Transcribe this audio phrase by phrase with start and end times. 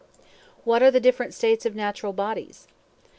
[0.63, 2.67] What are the different states of natural bodies?